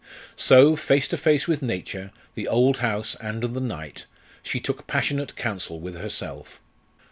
[0.35, 4.07] So, face to face with Nature, the old house, and the night,
[4.41, 6.59] she took passionate counsel with herself.